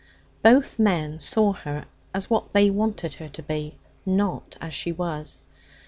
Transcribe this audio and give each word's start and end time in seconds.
Both 0.41 0.79
men 0.79 1.19
saw 1.19 1.53
her 1.53 1.85
as 2.11 2.27
what 2.27 2.53
they 2.53 2.71
wanted 2.71 3.13
her 3.13 3.29
to 3.29 3.43
be, 3.43 3.75
not 4.03 4.57
as 4.59 4.73
she 4.73 4.91
was. 4.91 5.43